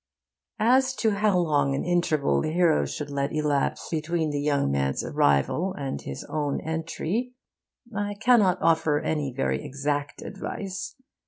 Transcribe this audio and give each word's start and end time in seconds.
As 0.57 0.95
to 0.95 1.11
how 1.11 1.37
long 1.37 1.75
an 1.75 1.85
interval 1.85 2.41
the 2.41 2.51
hero 2.51 2.87
should 2.87 3.11
let 3.11 3.31
elapse 3.31 3.87
between 3.91 4.31
the 4.31 4.41
young 4.41 4.71
man's 4.71 5.03
arrival 5.03 5.75
and 5.77 6.01
his 6.01 6.23
own 6.23 6.59
entry, 6.61 7.35
I 7.95 8.15
cannot 8.15 8.59
offer 8.63 8.99
any 8.99 9.31
very 9.31 9.63
exact 9.63 10.23
advice. 10.23 10.95